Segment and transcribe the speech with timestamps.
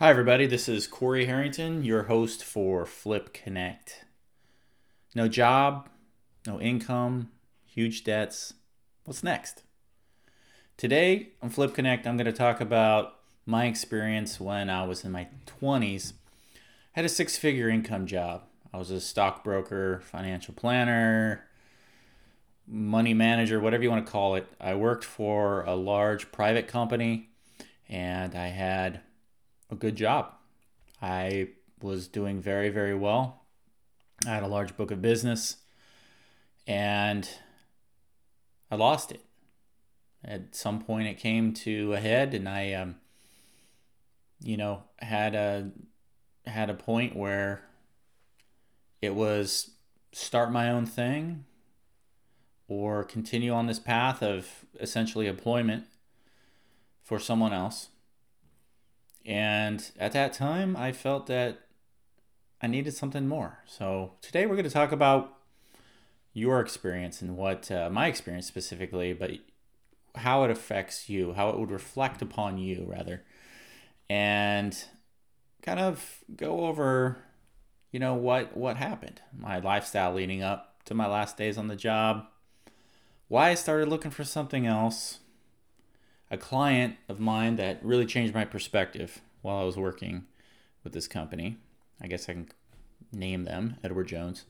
[0.00, 0.46] Hi, everybody.
[0.46, 4.04] This is Corey Harrington, your host for Flip Connect.
[5.12, 5.88] No job,
[6.46, 7.32] no income,
[7.64, 8.54] huge debts.
[9.02, 9.64] What's next?
[10.76, 15.10] Today on Flip Connect, I'm going to talk about my experience when I was in
[15.10, 15.26] my
[15.60, 16.12] 20s.
[16.54, 16.58] I
[16.92, 18.44] had a six figure income job.
[18.72, 21.44] I was a stockbroker, financial planner,
[22.68, 24.46] money manager, whatever you want to call it.
[24.60, 27.30] I worked for a large private company
[27.88, 29.00] and I had
[29.70, 30.32] a good job.
[31.00, 31.48] I
[31.80, 33.42] was doing very, very well.
[34.26, 35.56] I had a large book of business
[36.66, 37.28] and
[38.70, 39.20] I lost it.
[40.24, 42.96] At some point, it came to a head, and I, um,
[44.40, 45.70] you know, had a
[46.44, 47.62] had a point where
[49.00, 49.70] it was
[50.12, 51.44] start my own thing
[52.66, 55.84] or continue on this path of essentially employment
[57.02, 57.88] for someone else
[59.28, 61.60] and at that time, I felt that
[62.62, 63.58] I needed something more.
[63.66, 65.34] So today we're going to talk about
[66.32, 69.32] your experience and what uh, my experience specifically, but
[70.14, 73.22] how it affects you, how it would reflect upon you, rather,
[74.08, 74.82] and
[75.60, 77.18] kind of go over,
[77.92, 81.76] you know, what what happened, my lifestyle leading up to my last days on the
[81.76, 82.24] job,
[83.28, 85.18] why I started looking for something else,
[86.30, 90.24] a client of mine that really changed my perspective while I was working
[90.84, 91.58] with this company.
[92.00, 92.48] I guess I can
[93.12, 94.44] name them Edward Jones.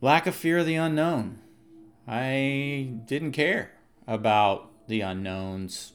[0.00, 1.38] Lack of fear of the unknown.
[2.06, 3.72] I didn't care
[4.06, 5.92] about the unknown's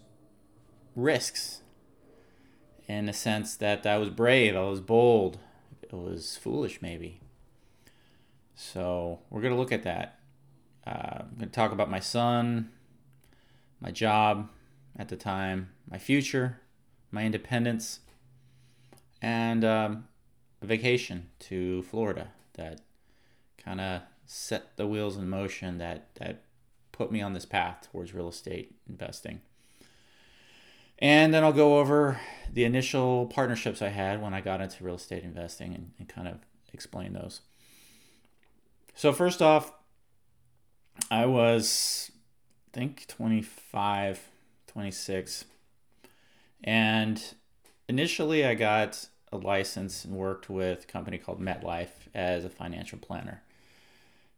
[0.95, 1.61] risks
[2.87, 5.39] in the sense that I was brave, I was bold,
[5.81, 7.21] it was foolish, maybe.
[8.55, 10.19] So, we're going to look at that.
[10.85, 12.69] Uh, I'm going to talk about my son,
[13.83, 14.49] my job
[14.97, 16.61] at the time, my future,
[17.11, 17.99] my independence,
[19.21, 20.07] and um,
[20.61, 22.79] a vacation to Florida that
[23.57, 26.43] kind of set the wheels in motion that, that
[26.93, 29.41] put me on this path towards real estate investing.
[30.99, 34.95] And then I'll go over the initial partnerships I had when I got into real
[34.95, 36.35] estate investing and, and kind of
[36.71, 37.41] explain those.
[38.95, 39.73] So, first off,
[41.09, 42.11] I was
[42.73, 44.19] think 25,
[44.67, 45.45] 26.
[46.63, 47.23] And
[47.87, 52.99] initially, I got a license and worked with a company called MetLife as a financial
[52.99, 53.41] planner.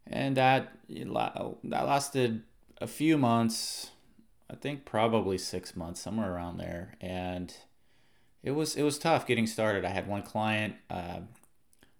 [0.06, 2.42] And that, that lasted
[2.80, 3.90] a few months,
[4.50, 6.94] I think probably six months, somewhere around there.
[7.00, 7.54] And
[8.42, 9.84] it was it was tough getting started.
[9.84, 10.76] I had one client.
[10.88, 11.20] Uh,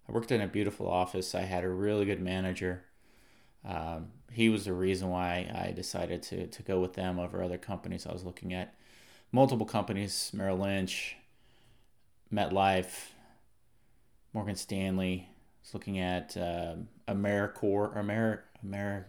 [0.07, 1.35] I worked in a beautiful office.
[1.35, 2.83] I had a really good manager.
[3.65, 7.57] Um, he was the reason why I decided to, to go with them over other
[7.57, 8.05] companies.
[8.05, 8.75] I was looking at
[9.31, 11.15] multiple companies Merrill Lynch,
[12.33, 13.09] MetLife,
[14.33, 15.27] Morgan Stanley.
[15.29, 16.75] I was looking at uh,
[17.07, 19.05] AmeriCorps, Amer, Amer,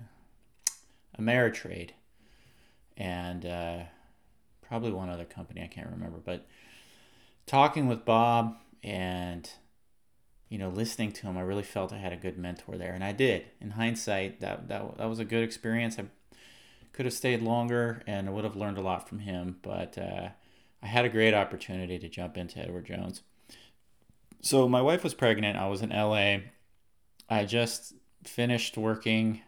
[1.18, 1.90] Ameritrade,
[2.96, 3.78] and uh,
[4.62, 5.62] probably one other company.
[5.62, 6.18] I can't remember.
[6.24, 6.46] But
[7.46, 9.50] talking with Bob and
[10.48, 13.04] you know, listening to him, I really felt I had a good mentor there, and
[13.04, 13.46] I did.
[13.60, 15.98] In hindsight, that that that was a good experience.
[15.98, 16.04] I
[16.92, 19.56] could have stayed longer, and I would have learned a lot from him.
[19.62, 20.28] But uh,
[20.82, 23.22] I had a great opportunity to jump into Edward Jones.
[24.40, 25.58] So my wife was pregnant.
[25.58, 26.38] I was in LA.
[27.28, 27.94] I just
[28.24, 29.42] finished working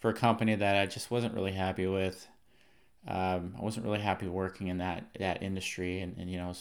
[0.00, 2.26] for a company that I just wasn't really happy with.
[3.06, 6.52] Um, I wasn't really happy working in that that industry, and, and you know,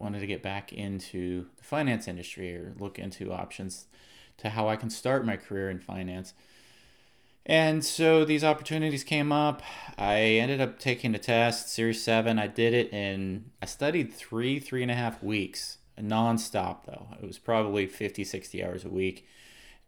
[0.00, 3.86] wanted to get back into the finance industry or look into options
[4.38, 6.32] to how I can start my career in finance.
[7.46, 9.62] And so these opportunities came up.
[9.98, 12.38] I ended up taking the test, Series 7.
[12.38, 17.08] I did it in, I studied three, three and a half weeks, nonstop though.
[17.22, 19.26] It was probably 50, 60 hours a week.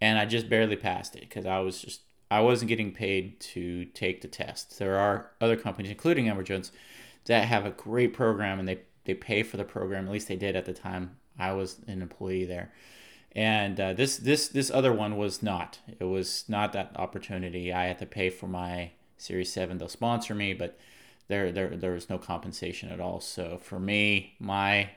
[0.01, 3.85] And I just barely passed it because I was just, I wasn't getting paid to
[3.87, 4.79] take the test.
[4.79, 6.73] There are other companies, including Jones,
[7.27, 10.07] that have a great program and they they pay for the program.
[10.07, 12.73] At least they did at the time I was an employee there.
[13.35, 15.79] And uh, this this this other one was not.
[15.99, 17.73] It was not that opportunity.
[17.73, 19.79] I had to pay for my Series Seven.
[19.79, 20.79] They'll sponsor me, but
[21.29, 23.21] there there there was no compensation at all.
[23.21, 24.91] So for me, my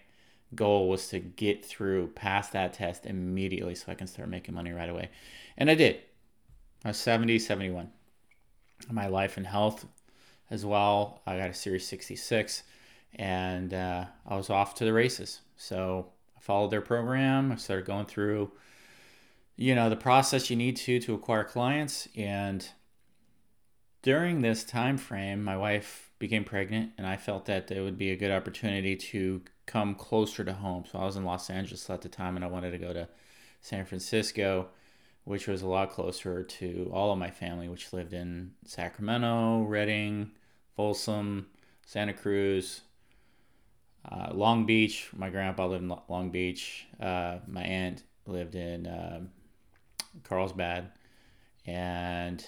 [0.54, 4.72] goal was to get through pass that test immediately so I can start making money
[4.72, 5.10] right away.
[5.57, 6.00] And I did.
[6.84, 7.90] I was 70, 71.
[8.92, 9.86] My life and health
[10.52, 11.22] as well.
[11.25, 12.63] I got a Series 66
[13.16, 15.42] and uh, I was off to the races.
[15.56, 17.52] So I followed their program.
[17.52, 18.52] I started going through,
[19.56, 22.08] you know, the process you need to to acquire clients.
[22.16, 22.68] And
[24.02, 28.12] during this time frame, my wife became pregnant, and I felt that it would be
[28.12, 30.84] a good opportunity to come closer to home.
[30.92, 33.08] So I was in Los Angeles at the time, and I wanted to go to
[33.62, 34.68] San Francisco,
[35.24, 40.32] which was a lot closer to all of my family, which lived in Sacramento, Redding,
[40.76, 41.48] Folsom,
[41.84, 42.82] Santa Cruz,
[44.36, 45.10] Long Beach.
[45.16, 46.86] My grandpa lived in Long Beach.
[47.00, 49.22] Uh, my aunt lived in uh,
[50.24, 50.92] Carlsbad,
[51.66, 52.46] and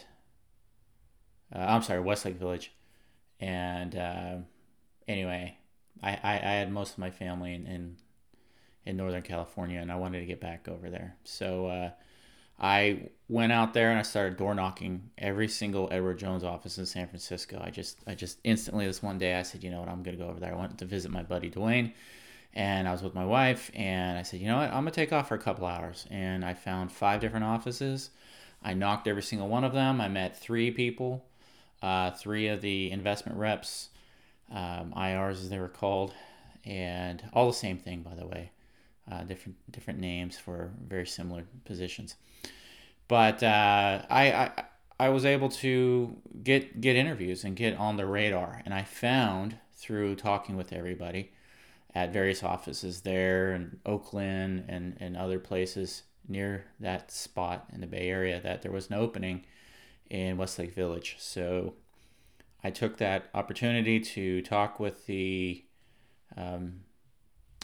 [1.56, 2.72] uh, I'm sorry, Westlake Village.
[3.40, 4.36] And uh,
[5.08, 5.58] anyway,
[6.02, 7.98] I, I, I, had most of my family in, in,
[8.86, 11.16] in Northern California, and I wanted to get back over there.
[11.24, 11.92] So uh,
[12.60, 16.86] I went out there and I started door knocking every single Edward Jones office in
[16.86, 17.62] San Francisco.
[17.64, 20.18] I just I just instantly this one day I said, you know what, I'm gonna
[20.18, 20.54] go over there.
[20.54, 21.94] I went to visit my buddy Dwayne,
[22.54, 25.14] and I was with my wife, and I said, you know what, I'm gonna take
[25.14, 28.10] off for a couple hours, and I found five different offices.
[28.64, 30.02] I knocked every single one of them.
[30.02, 31.26] I met three people,
[31.84, 33.90] uh, three of the investment reps,
[34.52, 36.14] um, IRs as they were called,
[36.66, 38.52] and all the same thing by the way,
[39.12, 42.16] uh, different different names for very similar positions
[43.08, 44.64] but uh, I, I
[45.00, 49.58] I was able to get get interviews and get on the radar, and I found
[49.76, 51.32] through talking with everybody
[51.94, 57.88] at various offices there in Oakland and, and other places near that spot in the
[57.88, 59.46] Bay Area that there was an opening
[60.10, 61.16] in Westlake Village.
[61.20, 61.76] So
[62.64, 65.64] I took that opportunity to talk with the
[66.36, 66.82] um,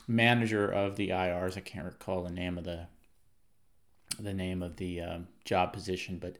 [0.07, 1.57] manager of the IRs.
[1.57, 2.87] I can't recall the name of the
[4.19, 6.37] the name of the um, job position, but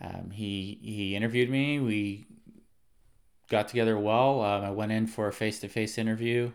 [0.00, 1.78] um, he he interviewed me.
[1.78, 2.26] We
[3.48, 4.42] got together well.
[4.42, 6.52] Um, I went in for a face to face interview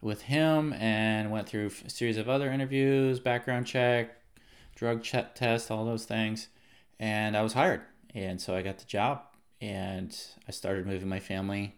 [0.00, 4.16] with him and went through a series of other interviews, background check,
[4.74, 6.48] drug check test, all those things,
[6.98, 7.82] and I was hired.
[8.14, 9.22] And so I got the job,
[9.60, 10.16] and
[10.48, 11.76] I started moving my family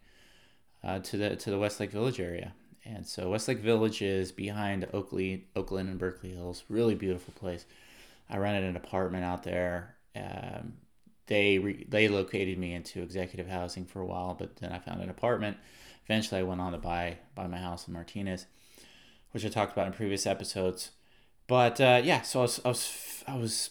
[0.83, 2.55] uh, to the to the Westlake Village area.
[2.85, 6.65] And so Westlake Village is behind Oakley, Oakland and Berkeley Hills.
[6.69, 7.65] Really beautiful place.
[8.29, 9.97] I rented an apartment out there.
[10.17, 10.75] Um,
[11.27, 15.01] they re- they located me into executive housing for a while, but then I found
[15.01, 15.57] an apartment.
[16.05, 18.47] Eventually, I went on to buy buy my house in Martinez,
[19.31, 20.91] which I talked about in previous episodes.
[21.47, 23.71] But uh, yeah, so I was, I was I was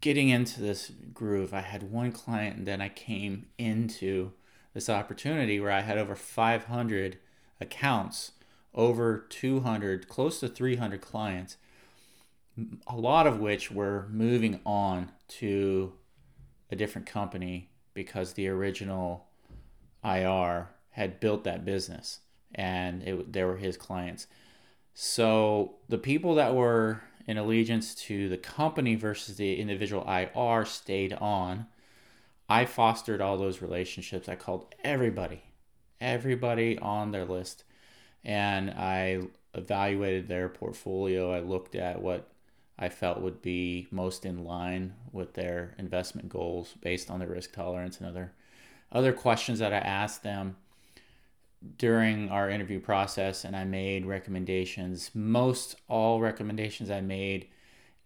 [0.00, 1.54] getting into this groove.
[1.54, 4.32] I had one client, and then I came into
[4.74, 7.18] this opportunity where I had over 500
[7.60, 8.32] accounts,
[8.74, 11.56] over 200, close to 300 clients,
[12.86, 15.92] a lot of which were moving on to
[16.70, 19.26] a different company because the original
[20.04, 22.20] IR had built that business
[22.54, 24.26] and it, they were his clients.
[24.92, 31.12] So the people that were in allegiance to the company versus the individual IR stayed
[31.14, 31.66] on.
[32.48, 34.28] I fostered all those relationships.
[34.28, 35.42] I called everybody,
[36.00, 37.64] everybody on their list,
[38.24, 39.22] and I
[39.54, 41.32] evaluated their portfolio.
[41.32, 42.28] I looked at what
[42.78, 47.52] I felt would be most in line with their investment goals based on their risk
[47.52, 48.32] tolerance and other
[48.90, 50.56] other questions that I asked them
[51.78, 55.10] during our interview process and I made recommendations.
[55.14, 57.48] Most all recommendations I made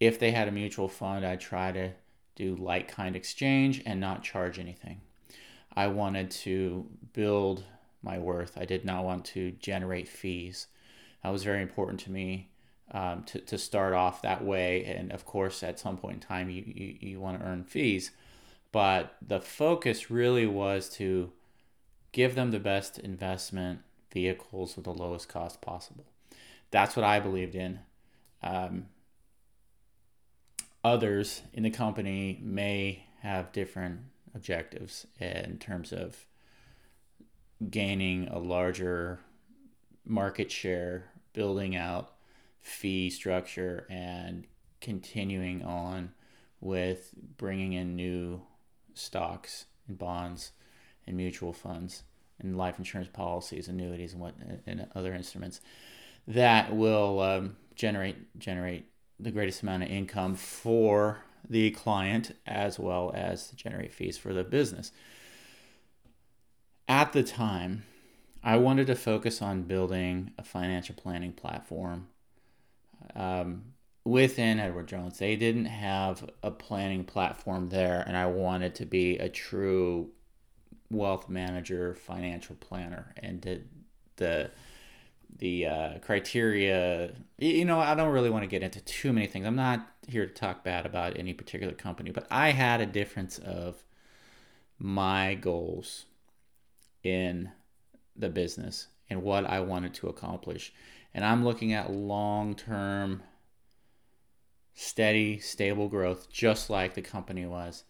[0.01, 1.91] if they had a mutual fund, I try to
[2.37, 5.01] do like kind exchange and not charge anything.
[5.75, 7.65] I wanted to build
[8.03, 8.57] my worth.
[8.57, 10.67] I did not want to generate fees.
[11.23, 12.51] That was very important to me
[12.93, 14.85] um, to, to start off that way.
[14.85, 18.13] And of course, at some point in time, you, you, you want to earn fees.
[18.71, 21.33] But the focus really was to
[22.13, 23.81] give them the best investment
[24.13, 26.05] vehicles with the lowest cost possible.
[26.71, 27.81] That's what I believed in.
[28.43, 28.87] Um,
[30.85, 34.01] others in the company may have different
[34.35, 36.28] objectives in terms of
[37.71, 39.21] gaining a larger
[40.05, 42.15] market share, building out
[42.61, 44.47] fee structure and
[44.81, 46.13] continuing on
[46.61, 48.41] with bringing in new
[48.95, 50.53] stocks and bonds
[51.07, 52.03] and mutual funds
[52.41, 54.35] and life insurance policies, annuities, and what
[54.67, 55.61] and other instruments
[56.27, 58.87] that will um, generate generate
[59.19, 64.45] the greatest amount of income for the client as well as generate fees for the
[64.45, 64.93] business.
[66.89, 67.85] At the time,
[68.43, 72.09] I wanted to focus on building a financial planning platform
[73.15, 75.19] um, within Edward Jones.
[75.19, 80.13] They didn't have a planning platform there, and I wanted to be a true
[80.91, 83.61] wealth manager, financial planner, and the
[84.17, 84.51] the
[85.37, 87.13] the uh, criteria.
[87.37, 89.47] You know, I don't really want to get into too many things.
[89.47, 93.37] I'm not here to talk bad about any particular company, but I had a difference
[93.37, 93.85] of
[94.79, 96.07] my goals
[97.11, 97.51] in
[98.17, 100.73] the business and what I wanted to accomplish.
[101.15, 103.23] And I'm looking at long term,
[104.75, 107.85] steady, stable growth, just like the company was.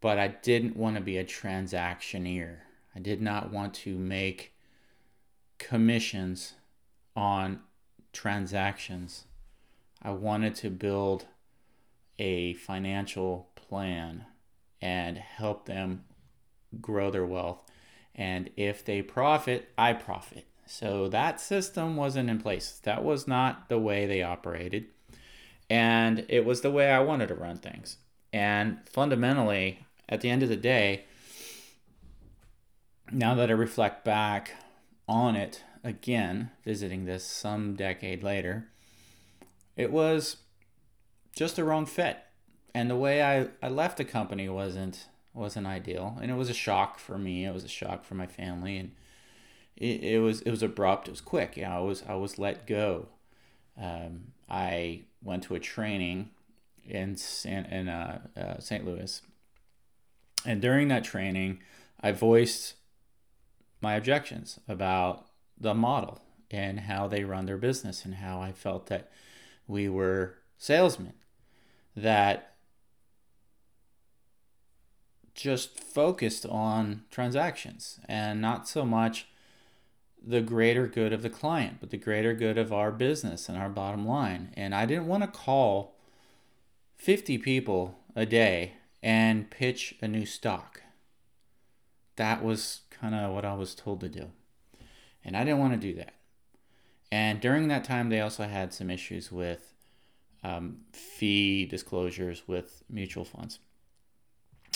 [0.00, 2.58] But I didn't want to be a transactioneer.
[2.94, 4.54] I did not want to make
[5.58, 6.54] commissions
[7.16, 7.60] on
[8.12, 9.24] transactions.
[10.02, 11.26] I wanted to build
[12.18, 14.26] a financial plan
[14.80, 16.04] and help them
[16.80, 17.67] grow their wealth.
[18.18, 20.44] And if they profit, I profit.
[20.66, 22.80] So that system wasn't in place.
[22.82, 24.86] That was not the way they operated.
[25.70, 27.98] And it was the way I wanted to run things.
[28.32, 31.04] And fundamentally, at the end of the day,
[33.12, 34.54] now that I reflect back
[35.06, 38.68] on it again, visiting this some decade later,
[39.76, 40.38] it was
[41.36, 42.18] just a wrong fit.
[42.74, 45.06] And the way I, I left the company wasn't
[45.38, 46.18] wasn't ideal.
[46.20, 47.44] And it was a shock for me.
[47.44, 48.92] It was a shock for my family and
[49.78, 51.56] it, it was it was abrupt, it was quick.
[51.56, 53.08] You know, I was I was let go.
[53.80, 56.30] Um, I went to a training
[56.84, 58.84] in San, in uh, uh, St.
[58.84, 59.22] Louis,
[60.44, 61.60] and during that training,
[62.00, 62.74] I voiced
[63.80, 65.26] my objections about
[65.60, 69.10] the model and how they run their business and how I felt that
[69.66, 71.12] we were salesmen
[71.94, 72.54] that
[75.38, 79.28] just focused on transactions and not so much
[80.20, 83.68] the greater good of the client, but the greater good of our business and our
[83.68, 84.52] bottom line.
[84.54, 85.94] And I didn't want to call
[86.96, 90.82] 50 people a day and pitch a new stock.
[92.16, 94.32] That was kind of what I was told to do.
[95.24, 96.14] And I didn't want to do that.
[97.12, 99.72] And during that time, they also had some issues with
[100.42, 103.60] um, fee disclosures with mutual funds.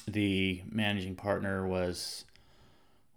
[0.07, 2.25] The managing partner was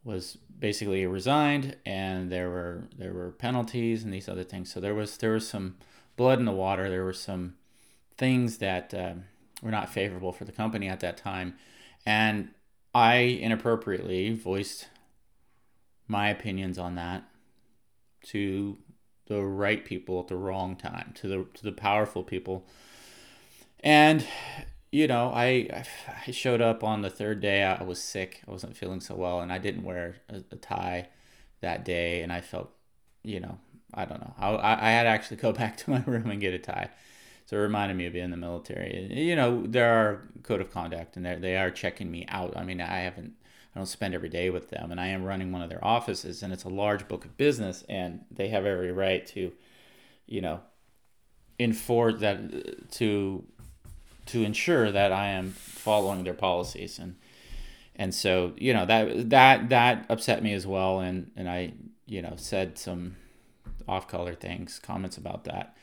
[0.04, 4.72] was basically resigned, and there were there were penalties and these other things.
[4.72, 5.78] So there was there was some
[6.16, 6.90] blood in the water.
[6.90, 7.56] There were some
[8.18, 9.16] things that uh,
[9.62, 11.56] were not favorable for the company at that time,
[12.06, 12.50] and
[12.94, 14.88] I inappropriately voiced
[16.08, 17.24] my opinions on that
[18.28, 18.78] to
[19.28, 22.68] the right people at the wrong time, to the to the powerful people.
[23.80, 24.26] And
[24.96, 25.84] you know, I
[26.26, 27.64] I showed up on the third day.
[27.64, 28.42] I was sick.
[28.48, 31.10] I wasn't feeling so well, and I didn't wear a, a tie
[31.60, 32.22] that day.
[32.22, 32.72] And I felt,
[33.22, 33.58] you know,
[33.94, 34.34] I don't know.
[34.38, 36.92] I I had to actually go back to my room and get a tie.
[37.46, 39.12] So it reminded me of being in the military.
[39.12, 42.56] You know, there are code of conduct, and they they are checking me out.
[42.56, 43.34] I mean, I haven't
[43.76, 46.42] I don't spend every day with them, and I am running one of their offices,
[46.42, 49.52] and it's a large book of business, and they have every right to,
[50.26, 50.62] you know,
[51.60, 53.44] enforce that to
[54.28, 57.16] to ensure that I am following their policies, and
[57.96, 61.74] and so you know that that that upset me as well, and and I
[62.06, 63.16] you know said some
[63.88, 65.76] off color things, comments about that,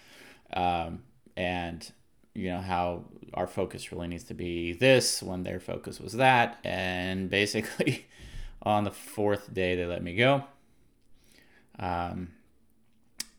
[0.52, 1.02] um,
[1.36, 1.92] and
[2.34, 6.58] you know how our focus really needs to be this when their focus was that.
[6.64, 8.06] And basically
[8.62, 10.44] on the fourth day they let me go.
[11.78, 12.32] Um,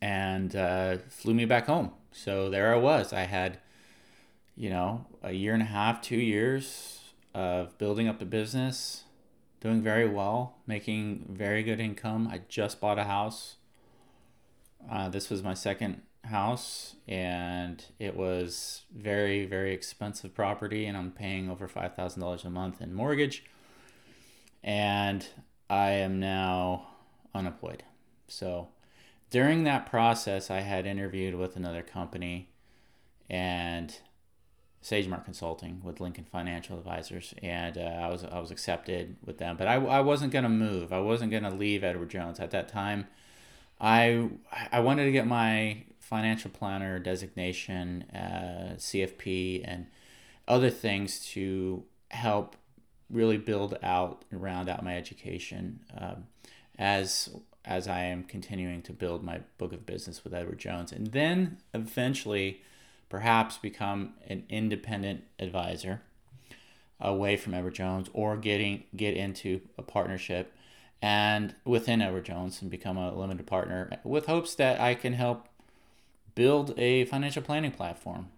[0.00, 1.92] and uh, flew me back home.
[2.12, 3.12] So there i was.
[3.12, 3.58] I had
[4.56, 7.00] you know a year and a half two years
[7.34, 9.04] of building up the business
[9.60, 12.28] doing very well making very good income.
[12.30, 13.56] I just bought a house.
[14.90, 21.10] Uh, this was my second house and it was very very expensive property and i'm
[21.10, 23.44] paying over $5000 a month in mortgage.
[24.62, 25.26] And
[25.68, 26.88] i am now
[27.34, 27.82] unemployed.
[28.28, 28.68] So
[29.30, 32.50] during that process i had interviewed with another company
[33.28, 33.98] and
[34.84, 39.56] sagemark consulting with lincoln financial advisors and uh, i was i was accepted with them.
[39.56, 40.92] But i, I wasn't going to move.
[40.92, 42.38] I wasn't going to leave edward jones.
[42.38, 43.06] At that time
[43.80, 44.28] I
[44.70, 49.86] I wanted to get my financial planner designation, uh, CFP, and
[50.46, 52.56] other things to help
[53.10, 56.26] really build out and round out my education um,
[56.78, 57.30] as
[57.64, 61.58] as I am continuing to build my book of business with Edward Jones, and then
[61.72, 62.60] eventually,
[63.08, 66.02] perhaps become an independent advisor
[67.00, 70.52] away from Edward Jones, or getting get into a partnership
[71.02, 75.48] and within Edward Jones and become a limited partner with hopes that I can help
[76.34, 78.28] build a financial planning platform.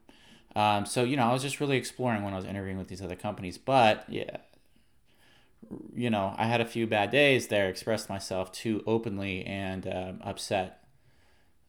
[0.57, 3.03] Um, so you know, I was just really exploring when I was interviewing with these
[3.03, 4.39] other companies, but yeah,
[5.95, 7.69] you know, I had a few bad days there.
[7.69, 10.85] Expressed myself too openly and um, upset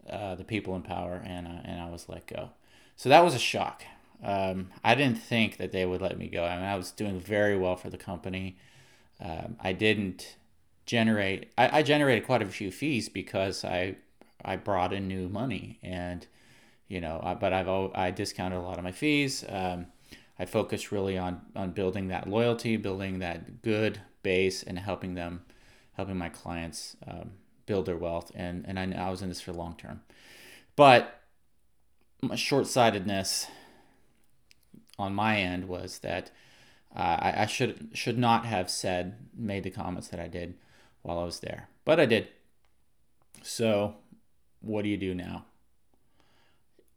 [0.09, 2.49] uh, the people in power, and uh, and I was let go.
[2.97, 3.83] So that was a shock.
[4.23, 6.43] Um, I didn't think that they would let me go.
[6.43, 8.57] I mean, I was doing very well for the company.
[9.21, 10.35] Um, I didn't
[10.85, 11.51] generate.
[11.57, 13.95] I, I generated quite a few fees because I
[14.43, 16.25] I brought in new money and
[16.87, 19.43] you know, I, but I've I discounted a lot of my fees.
[19.47, 19.87] Um,
[20.39, 25.43] I focused really on on building that loyalty, building that good base, and helping them,
[25.93, 27.31] helping my clients um,
[27.65, 28.31] build their wealth.
[28.33, 30.01] And and I, I was in this for long term,
[30.75, 31.21] but
[32.21, 33.47] my short sightedness
[34.97, 36.31] on my end was that
[36.95, 40.55] uh, I, I should should not have said made the comments that I did
[41.01, 42.27] while I was there, but I did.
[43.43, 43.95] So,
[44.61, 45.45] what do you do now?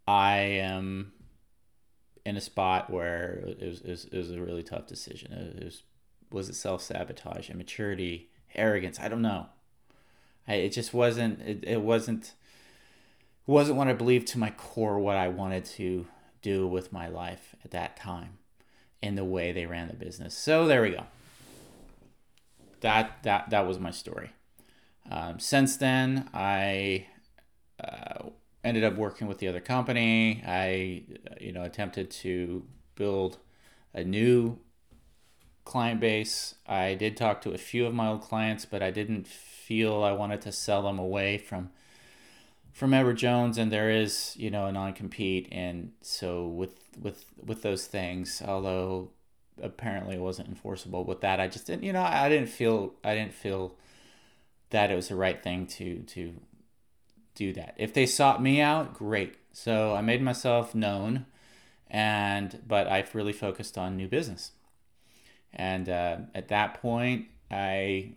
[0.08, 1.12] I am
[2.24, 5.32] in a spot where it was, it was, it was a really tough decision.
[5.32, 5.82] It was
[6.30, 9.00] was it self sabotage, immaturity, arrogance?
[9.00, 9.46] I don't know.
[10.46, 11.40] I, it just wasn't.
[11.40, 12.34] It, it wasn't.
[13.46, 14.98] Wasn't what I believed to my core.
[14.98, 16.06] What I wanted to
[16.42, 18.38] do with my life at that time,
[19.02, 20.36] in the way they ran the business.
[20.36, 21.04] So there we go.
[22.80, 24.30] That that that was my story.
[25.10, 27.06] Um, since then, I
[27.82, 28.28] uh,
[28.62, 30.42] ended up working with the other company.
[30.46, 31.04] I,
[31.40, 33.38] you know, attempted to build
[33.92, 34.58] a new
[35.64, 36.54] client base.
[36.66, 40.12] I did talk to a few of my old clients, but I didn't feel I
[40.12, 41.70] wanted to sell them away from
[42.80, 47.60] from Edward Jones, and there is, you know, a non-compete, and so with with with
[47.60, 49.10] those things, although
[49.62, 53.14] apparently it wasn't enforceable with that, I just didn't, you know, I didn't feel I
[53.14, 53.76] didn't feel
[54.70, 56.32] that it was the right thing to to
[57.34, 57.74] do that.
[57.76, 59.34] If they sought me out, great.
[59.52, 61.26] So I made myself known,
[61.90, 64.52] and but I've really focused on new business.
[65.52, 68.14] And uh, at that point, I,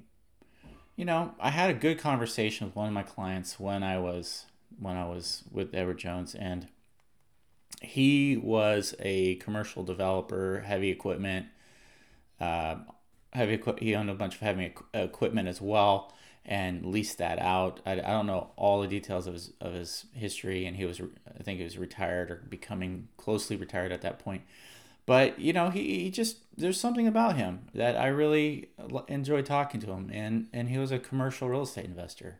[0.96, 4.46] you know, I had a good conversation with one of my clients when I was
[4.80, 6.68] when I was with Edward Jones, and
[7.82, 11.48] he was a commercial developer, heavy equipment.
[12.40, 12.76] Uh,
[13.34, 13.84] heavy equipment.
[13.84, 16.14] He owned a bunch of heavy equipment as well
[16.46, 17.80] and leased that out.
[17.86, 21.02] I, I don't know all the details of his of his history, and he was
[21.02, 24.44] I think he was retired or becoming closely retired at that point.
[25.06, 28.70] But you know, he, he just there's something about him that I really
[29.08, 32.40] enjoy talking to him, and and he was a commercial real estate investor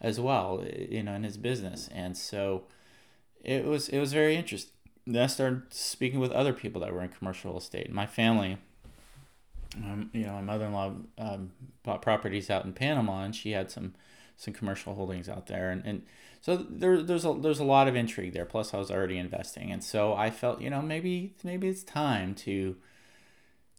[0.00, 2.64] as well, you know, in his business, and so
[3.42, 4.72] it was it was very interesting.
[5.06, 7.90] Then I started speaking with other people that were in commercial estate.
[7.90, 8.58] My family
[9.76, 13.94] um, you know, my mother-in-law um, bought properties out in Panama, and she had some
[14.36, 16.02] some commercial holdings out there, and, and
[16.40, 18.44] so there, there's a there's a lot of intrigue there.
[18.44, 22.34] Plus, I was already investing, and so I felt, you know, maybe maybe it's time
[22.36, 22.76] to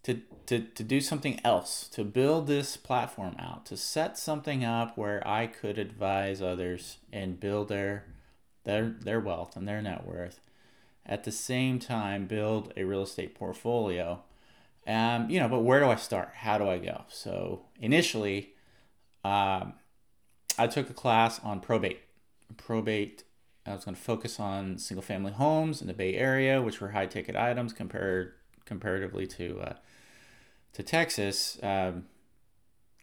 [0.04, 4.98] to to to do something else, to build this platform out, to set something up
[4.98, 8.06] where I could advise others and build their
[8.64, 10.40] their their wealth and their net worth.
[11.06, 14.24] At the same time, build a real estate portfolio
[14.90, 16.32] um, you know, but where do I start?
[16.34, 17.04] How do I go?
[17.10, 18.54] So initially,
[19.24, 19.74] um,
[20.58, 22.00] I took a class on probate.
[22.58, 23.24] Probate.
[23.68, 26.90] I was going to focus on single family homes in the Bay Area, which were
[26.90, 28.34] high ticket items compared
[28.70, 29.74] comparatively to uh,
[30.72, 31.60] to Texas.
[31.62, 32.06] Um,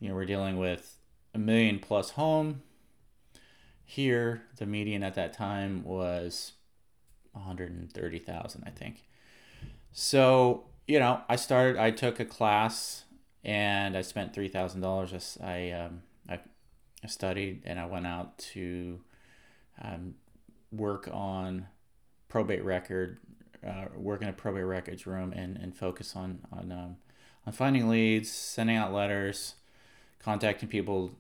[0.01, 0.97] you know, we're dealing with
[1.35, 2.63] a million plus home.
[3.85, 6.53] Here, the median at that time was
[7.33, 9.05] 130,000, I think.
[9.93, 11.77] So you know, I started.
[11.77, 13.05] I took a class
[13.45, 15.37] and I spent three thousand dollars.
[15.43, 16.39] I um, I,
[17.03, 19.01] I studied and I went out to
[19.83, 20.15] um,
[20.71, 21.67] work on
[22.29, 23.19] probate record,
[23.67, 26.97] uh, work in a probate records room and, and focus on on um,
[27.47, 29.55] on finding leads, sending out letters,
[30.19, 31.13] contacting people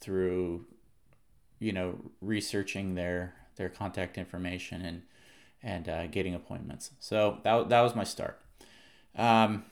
[0.00, 0.66] through,
[1.58, 5.02] you know, researching their their contact information and
[5.62, 6.90] and uh, getting appointments.
[7.00, 8.40] So that that was my start.
[9.16, 9.64] Um,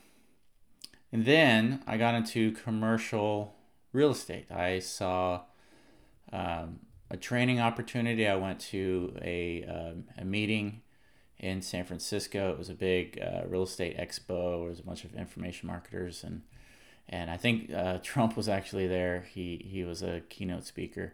[1.13, 3.55] and then I got into commercial
[3.93, 4.51] real estate.
[4.51, 5.43] I saw
[6.33, 8.27] um, a training opportunity.
[8.27, 10.83] I went to a, um, a meeting
[11.39, 12.51] in San Francisco.
[12.51, 14.61] It was a big uh, real estate expo.
[14.61, 16.43] There was a bunch of information marketers and
[17.09, 19.27] and I think uh, Trump was actually there.
[19.33, 21.13] He he was a keynote speaker,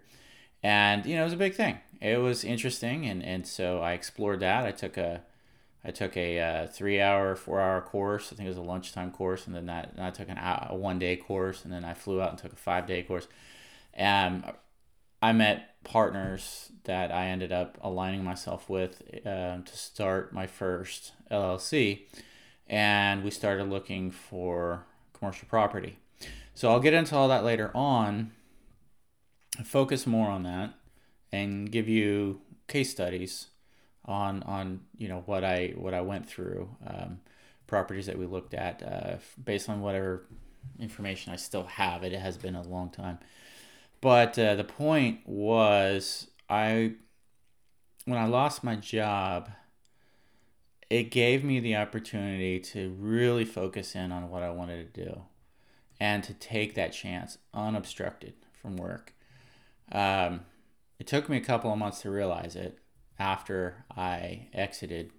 [0.62, 1.80] and you know it was a big thing.
[2.00, 4.64] It was interesting, and and so I explored that.
[4.64, 5.22] I took a
[5.84, 8.32] I took a uh, three hour, four hour course.
[8.32, 10.68] I think it was a lunchtime course, and then that and I took an hour,
[10.70, 13.28] a one day course, and then I flew out and took a five day course.
[13.94, 14.44] And
[15.22, 21.12] I met partners that I ended up aligning myself with uh, to start my first
[21.30, 22.02] LLC,
[22.66, 25.98] and we started looking for commercial property.
[26.54, 28.32] So I'll get into all that later on.
[29.64, 30.74] Focus more on that
[31.30, 33.48] and give you case studies
[34.04, 37.20] on on you know what I what I went through, um,
[37.66, 40.26] properties that we looked at uh, based on whatever
[40.80, 42.12] information I still have it.
[42.12, 43.18] It has been a long time.
[44.02, 46.94] But uh, the point was, I
[48.04, 49.48] when I lost my job,
[50.90, 55.22] it gave me the opportunity to really focus in on what I wanted to do
[56.00, 59.14] and to take that chance unobstructed from work.
[59.92, 60.40] Um,
[60.98, 62.80] it took me a couple of months to realize it
[63.20, 65.12] after I exited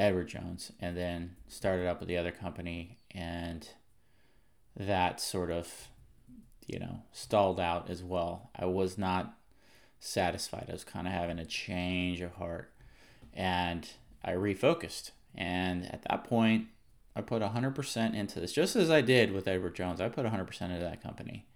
[0.00, 3.68] Edward Jones and then started up with the other company and
[4.76, 5.88] that sort of
[6.66, 8.50] you know stalled out as well.
[8.56, 9.34] I was not
[10.00, 10.66] satisfied.
[10.68, 12.70] I was kind of having a change of heart
[13.34, 13.88] and
[14.24, 15.10] I refocused.
[15.34, 16.66] And at that point,
[17.14, 20.00] I put 100% into this, just as I did with Edward Jones.
[20.00, 21.46] I put 100% into that company.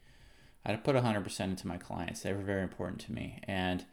[0.65, 2.21] I put 100% into my clients.
[2.21, 3.41] They were very important to me.
[3.45, 3.85] And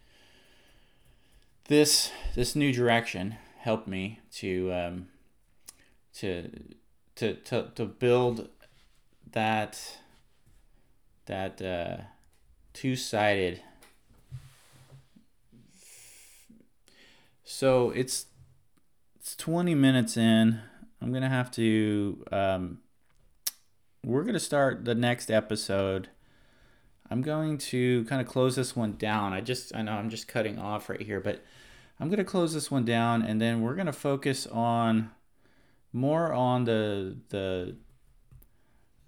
[1.65, 5.07] this this new direction helped me to um,
[6.15, 6.49] to,
[7.15, 8.49] to to to build
[9.31, 9.99] that
[11.25, 12.03] that uh,
[12.73, 13.61] two sided.
[17.43, 18.25] So it's
[19.23, 20.59] it's 20 minutes in.
[21.01, 22.79] I'm to have to, um,
[24.03, 26.09] we're to start the next episode.
[27.09, 29.31] I'm going to kind of close this one down.
[29.31, 31.41] I just, I know I'm just cutting off right here, but
[32.01, 35.11] I'm to close this one down and then we're to focus on
[35.93, 37.77] more on the, the,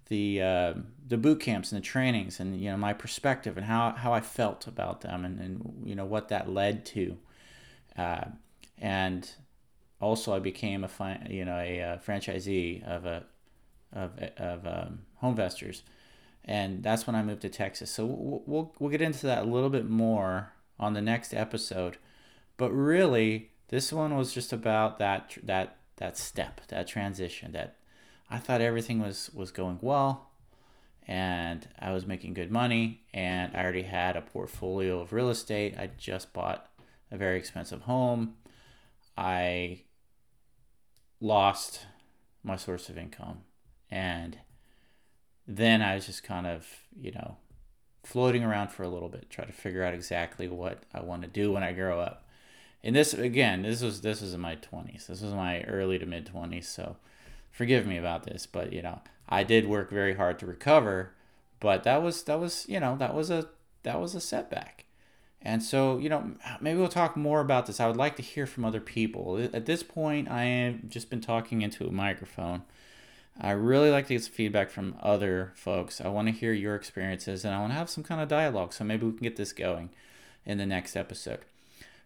[0.08, 0.74] the uh,
[1.06, 4.20] the boot camps and the trainings and you know my perspective and how, how I
[4.20, 7.16] felt about them and, and you know what that led to.
[7.96, 8.26] Uh,
[8.78, 9.28] and
[10.00, 13.24] also I became a fi- you know a, a uh, franchisee of a
[13.92, 15.82] of of um, HomeVestors,
[16.44, 17.90] and that's when I moved to Texas.
[17.90, 21.96] So we'll, we'll we'll get into that a little bit more on the next episode,
[22.56, 27.76] but really this one was just about that that that step that transition that
[28.30, 30.30] I thought everything was was going well
[31.06, 35.76] and I was making good money and I already had a portfolio of real estate.
[35.78, 36.68] I just bought
[37.10, 38.34] a very expensive home.
[39.16, 39.82] I
[41.20, 41.86] lost
[42.42, 43.42] my source of income.
[43.90, 44.38] And
[45.46, 46.66] then I was just kind of,
[46.98, 47.36] you know,
[48.02, 51.28] floating around for a little bit, try to figure out exactly what I want to
[51.28, 52.26] do when I grow up.
[52.82, 55.06] And this again, this was this was in my 20s.
[55.06, 56.96] This was my early to mid 20s, so
[57.56, 61.12] forgive me about this, but you know, I did work very hard to recover,
[61.58, 63.48] but that was that was, you know, that was a
[63.82, 64.84] that was a setback.
[65.40, 67.80] And so, you know, maybe we'll talk more about this.
[67.80, 69.38] I would like to hear from other people.
[69.52, 72.62] At this point, I have just been talking into a microphone.
[73.40, 76.00] I really like to get some feedback from other folks.
[76.00, 78.72] I want to hear your experiences and I want to have some kind of dialogue.
[78.72, 79.90] So maybe we can get this going
[80.44, 81.40] in the next episode.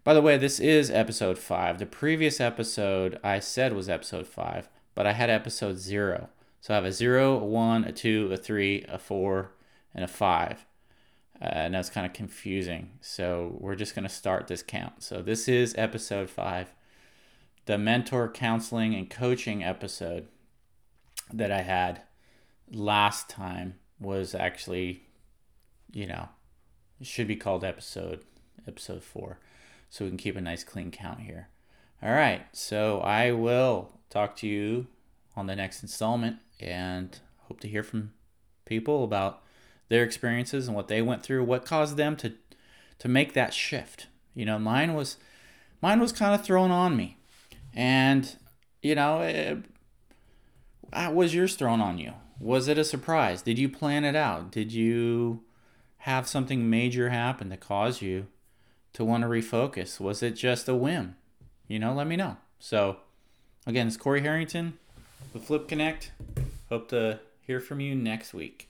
[0.05, 1.79] By the way, this is episode five.
[1.79, 4.69] The previous episode I said was episode five,
[5.01, 6.29] but I had episode zero.
[6.61, 9.53] So I have a zero, a one, a two, a three, a four,
[9.95, 10.67] and a five
[11.41, 12.91] uh, and that's kind of confusing.
[13.01, 15.03] So we're just going to start this count.
[15.03, 16.75] So this is episode five,
[17.65, 20.29] the mentor counseling and coaching episode
[21.33, 22.03] that I had
[22.71, 25.05] last time was actually,
[25.93, 26.29] you know,
[27.01, 28.21] should be called episode
[28.69, 29.39] episode four,
[29.89, 31.49] so we can keep a nice clean count here.
[32.03, 34.87] All right, so I will talk to you
[35.37, 38.13] on the next installment, and hope to hear from
[38.65, 39.43] people about
[39.91, 42.33] their experiences and what they went through, what caused them to
[43.01, 44.07] to make that shift.
[44.35, 45.19] You know, mine was
[45.83, 47.19] mine was kind of thrown on me,
[47.75, 48.35] and
[48.81, 49.59] you know, it,
[50.95, 52.15] uh, was yours thrown on you?
[52.39, 53.43] Was it a surprise?
[53.43, 54.51] Did you plan it out?
[54.51, 55.43] Did you
[55.99, 58.29] have something major happen to cause you
[58.95, 60.01] to want to refocus?
[60.01, 61.17] Was it just a whim?
[61.71, 62.37] You know, let me know.
[62.59, 62.97] So,
[63.65, 64.77] again, it's Corey Harrington
[65.33, 66.11] with Flip Connect.
[66.69, 68.70] Hope to hear from you next week.